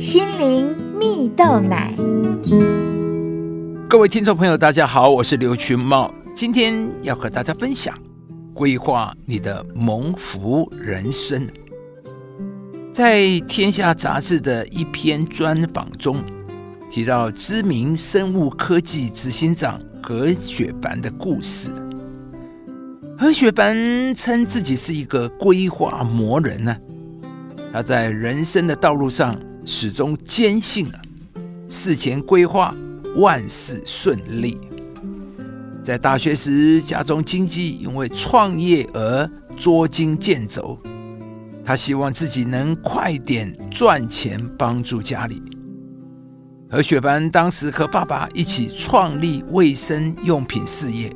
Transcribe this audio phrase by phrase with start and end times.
[0.00, 1.94] 心灵蜜豆奶。
[3.86, 7.94] 各位听众朋友，大家好，我是刘群茂，今天要和大家分享
[8.54, 11.46] 规划你的蒙福人生。
[12.94, 16.16] 在《天下》杂志的一篇专访中，
[16.90, 21.70] 提到知名生物科技执行长何雪凡的故事。
[23.18, 26.74] 何雪凡称自己是一个规划魔人呢。
[27.70, 29.38] 他在人生的道路上
[29.72, 31.00] 始终坚信啊，
[31.68, 32.74] 事前规划
[33.14, 34.58] 万事顺利。
[35.80, 40.76] 在大学时，家中经济因为创业而捉襟见肘，
[41.64, 45.40] 他希望自己能快点赚钱帮助家里。
[46.68, 51.14] 何雪凡当时和爸爸一起创立卫生用品事业。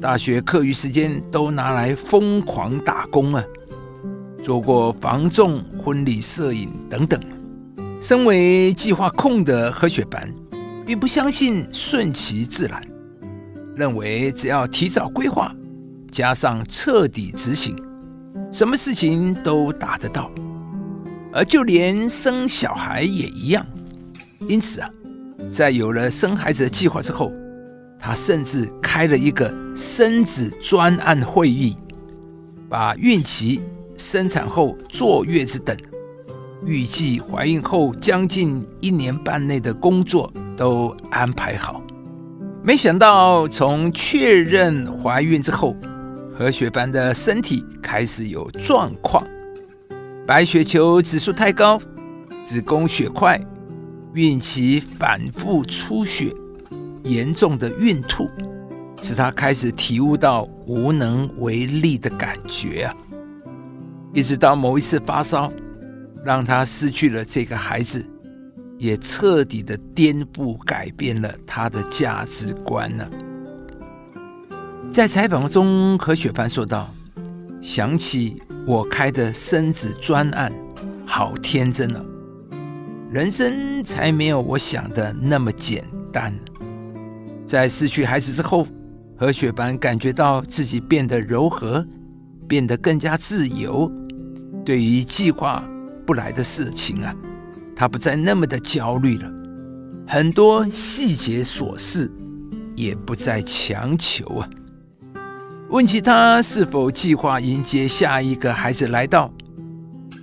[0.00, 3.44] 大学课余时间都拿来疯狂打工啊，
[4.40, 7.20] 做过房仲、婚礼摄影等等。
[8.00, 10.32] 身为计划控的何雪凡，
[10.86, 12.82] 并不相信顺其自然，
[13.76, 15.54] 认为只要提早规划，
[16.10, 17.76] 加上彻底执行，
[18.50, 20.30] 什么事情都达得到。
[21.32, 23.64] 而就连生小孩也一样。
[24.48, 24.90] 因此啊，
[25.50, 27.30] 在有了生孩子的计划之后。
[28.02, 31.76] 他甚至开了一个生子专案会议，
[32.66, 33.60] 把孕期、
[33.94, 35.76] 生产后坐月子等，
[36.64, 41.82] 预计怀孕后将近一年半内的工作都安排好。
[42.62, 45.74] 没想到，从确认怀孕之后，
[46.36, 49.26] 何雪凡的身体开始有状况，
[50.26, 51.80] 白血球指数太高，
[52.44, 53.40] 子宫血块，
[54.12, 56.34] 孕期反复出血。
[57.04, 58.28] 严重的孕吐，
[59.00, 62.94] 使他开始体悟到无能为力的感觉啊！
[64.12, 65.50] 一直到某一次发烧，
[66.24, 68.04] 让他失去了这个孩子，
[68.78, 73.08] 也彻底的颠覆改变了他的价值观呢。
[74.90, 76.92] 在采访中，何雪凡说道
[77.62, 80.52] ：“想起我开的生子专案，
[81.06, 82.04] 好天真啊！
[83.10, 86.34] 人生才没有我想的那么简单。”
[87.46, 88.66] 在失去孩子之后，
[89.16, 91.86] 何雪凡感觉到自己变得柔和，
[92.48, 93.90] 变得更加自由。
[94.64, 95.64] 对于计划
[96.10, 97.14] 不来的事情啊，
[97.76, 99.30] 他不再那么的焦虑了。
[100.08, 102.10] 很多细节琐事
[102.74, 104.50] 也不再强求啊。
[105.68, 109.32] 问起他是否计划迎接下一个孩子来到，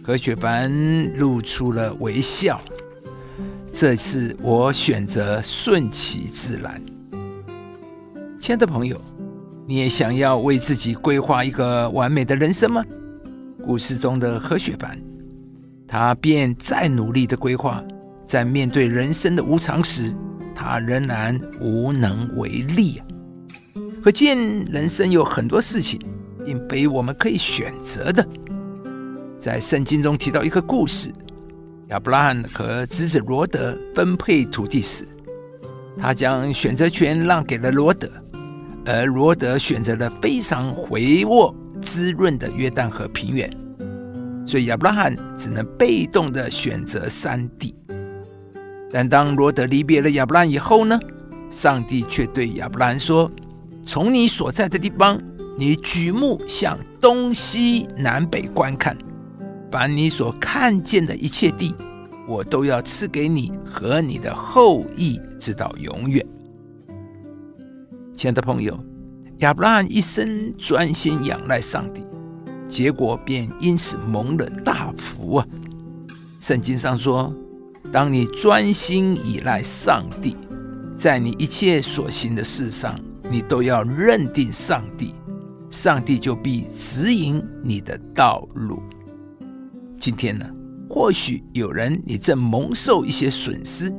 [0.04, 2.60] 何雪凡露出了微笑。
[3.72, 6.84] 这次我选择顺其自然。
[8.42, 9.00] 亲爱的朋友，
[9.66, 12.84] 你也想要为自己规划一个完美的人生吗？
[13.66, 15.00] 故事中的何雪凡，
[15.88, 17.84] 他便再努力的规划，
[18.26, 20.14] 在面对人生的无常时，
[20.54, 23.06] 他仍然无能为力啊！
[24.04, 26.00] 可见人生有很多事情，
[26.46, 28.28] 并非我们可以选择的。
[29.38, 31.10] 在圣经中提到一个故事：
[31.90, 35.08] 亚伯拉罕和侄子罗德分配土地时，
[35.98, 38.10] 他将选择权让给了罗德。
[38.86, 43.50] 而罗德选择了非常肥沃、滋润的约旦河平原，
[44.48, 47.76] 所以亚伯拉罕只能被动的选择山地。
[48.90, 50.98] 但当罗德离别了亚伯拉罕以后呢？
[51.50, 53.30] 上帝却对亚伯拉罕说
[53.84, 55.22] ：“从你所在的地方，
[55.58, 58.98] 你举目向东西南北观看，
[59.70, 61.76] 把你所看见的一切地，
[62.26, 66.26] 我都要赐给你和你的后裔，直到永远。”
[68.16, 68.78] 亲爱的朋友，
[69.40, 72.02] 亚伯拉罕一生专心仰赖上帝，
[72.70, 75.48] 结果便因此蒙了大福啊！
[76.40, 77.34] 圣经上说
[77.92, 80.36] ：“当你专心依赖上帝，
[80.96, 85.14] 在你一切所行的事上，你都要认定上帝，
[85.70, 88.82] 上帝就必指引你的道路。”
[90.00, 90.46] 今天呢，
[90.90, 93.92] 或许有人你正蒙受一些损失，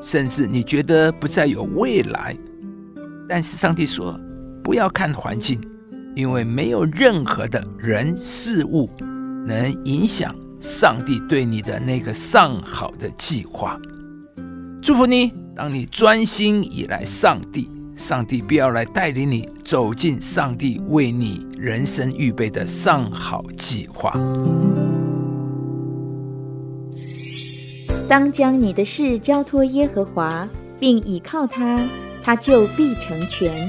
[0.00, 2.36] 甚至你觉得不再有未来。
[3.28, 4.20] 但是上帝说
[4.62, 5.60] ：“不要看环境，
[6.14, 8.88] 因为没有任何的人事物
[9.46, 13.78] 能影响上帝对你的那个上好的计划。”
[14.82, 24.12] 祝福你，当你专心依赖上帝，上帝必要来带领你走进上帝为你人生预备的上好计划。
[28.06, 30.46] 当将你的事交托耶和华，
[30.78, 31.82] 并倚靠他。
[32.22, 33.68] 他就必成全。